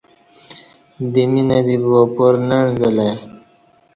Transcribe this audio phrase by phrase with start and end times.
[1.13, 3.15] دمی نہ بیبا پار نہ عنزہ لہ ای